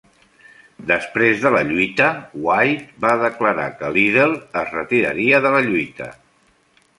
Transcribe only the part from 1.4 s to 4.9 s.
de la lluita, White va declarar que Liddell es